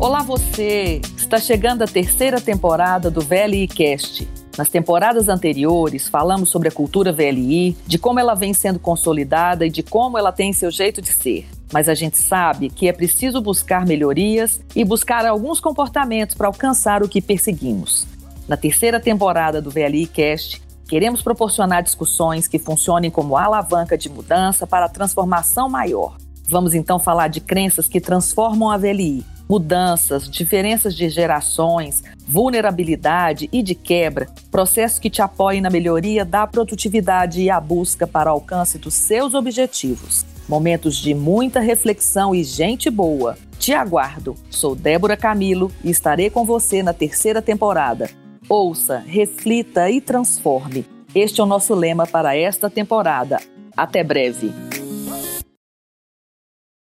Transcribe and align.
Olá 0.00 0.22
você! 0.22 0.98
Está 1.14 1.38
chegando 1.38 1.82
a 1.82 1.86
terceira 1.86 2.40
temporada 2.40 3.10
do 3.10 3.20
VLI 3.20 3.68
Cast. 3.68 4.26
Nas 4.56 4.70
temporadas 4.70 5.28
anteriores, 5.28 6.08
falamos 6.08 6.48
sobre 6.48 6.68
a 6.68 6.72
cultura 6.72 7.12
VLI, 7.12 7.76
de 7.86 7.98
como 7.98 8.18
ela 8.18 8.32
vem 8.32 8.54
sendo 8.54 8.78
consolidada 8.78 9.66
e 9.66 9.70
de 9.70 9.82
como 9.82 10.16
ela 10.16 10.32
tem 10.32 10.54
seu 10.54 10.70
jeito 10.70 11.02
de 11.02 11.12
ser. 11.12 11.46
Mas 11.70 11.86
a 11.86 11.92
gente 11.92 12.16
sabe 12.16 12.70
que 12.70 12.88
é 12.88 12.94
preciso 12.94 13.42
buscar 13.42 13.84
melhorias 13.84 14.62
e 14.74 14.86
buscar 14.86 15.26
alguns 15.26 15.60
comportamentos 15.60 16.34
para 16.34 16.46
alcançar 16.46 17.02
o 17.02 17.08
que 17.08 17.20
perseguimos. 17.20 18.06
Na 18.48 18.56
terceira 18.56 18.98
temporada 18.98 19.60
do 19.60 19.70
VLI 19.70 20.06
Cast, 20.06 20.62
queremos 20.88 21.20
proporcionar 21.20 21.82
discussões 21.82 22.48
que 22.48 22.58
funcionem 22.58 23.10
como 23.10 23.36
alavanca 23.36 23.98
de 23.98 24.08
mudança 24.08 24.66
para 24.66 24.86
a 24.86 24.88
transformação 24.88 25.68
maior. 25.68 26.16
Vamos 26.48 26.72
então 26.72 26.98
falar 26.98 27.28
de 27.28 27.42
crenças 27.42 27.86
que 27.86 28.00
transformam 28.00 28.70
a 28.70 28.78
VLI 28.78 29.26
mudanças, 29.50 30.30
diferenças 30.30 30.94
de 30.94 31.08
gerações, 31.08 32.04
vulnerabilidade 32.24 33.48
e 33.52 33.64
de 33.64 33.74
quebra, 33.74 34.28
processos 34.48 35.00
que 35.00 35.10
te 35.10 35.20
apoiem 35.20 35.60
na 35.60 35.68
melhoria 35.68 36.24
da 36.24 36.46
produtividade 36.46 37.42
e 37.42 37.50
a 37.50 37.60
busca 37.60 38.06
para 38.06 38.30
o 38.30 38.34
alcance 38.34 38.78
dos 38.78 38.94
seus 38.94 39.34
objetivos. 39.34 40.24
Momentos 40.48 40.94
de 40.94 41.14
muita 41.14 41.58
reflexão 41.58 42.32
e 42.32 42.44
gente 42.44 42.88
boa. 42.88 43.36
Te 43.58 43.72
aguardo. 43.72 44.36
Sou 44.48 44.76
Débora 44.76 45.16
Camilo 45.16 45.72
e 45.82 45.90
estarei 45.90 46.30
com 46.30 46.44
você 46.44 46.80
na 46.80 46.92
terceira 46.92 47.42
temporada. 47.42 48.08
Ouça, 48.48 49.02
reflita 49.04 49.90
e 49.90 50.00
transforme. 50.00 50.86
Este 51.12 51.40
é 51.40 51.44
o 51.44 51.46
nosso 51.46 51.74
lema 51.74 52.06
para 52.06 52.36
esta 52.36 52.70
temporada. 52.70 53.40
Até 53.76 54.04
breve. 54.04 54.69